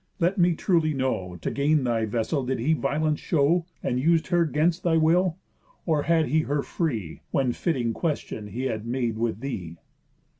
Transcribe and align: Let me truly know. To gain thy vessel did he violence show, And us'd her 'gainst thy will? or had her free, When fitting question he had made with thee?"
Let 0.19 0.39
me 0.39 0.55
truly 0.55 0.95
know. 0.95 1.37
To 1.43 1.51
gain 1.51 1.83
thy 1.83 2.05
vessel 2.07 2.43
did 2.43 2.57
he 2.57 2.73
violence 2.73 3.19
show, 3.19 3.67
And 3.83 3.99
us'd 4.01 4.29
her 4.29 4.45
'gainst 4.47 4.81
thy 4.81 4.97
will? 4.97 5.37
or 5.85 6.01
had 6.01 6.27
her 6.29 6.63
free, 6.63 7.21
When 7.29 7.51
fitting 7.51 7.93
question 7.93 8.47
he 8.47 8.63
had 8.63 8.87
made 8.87 9.19
with 9.19 9.41
thee?" 9.41 9.77